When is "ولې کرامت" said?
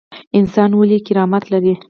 0.79-1.43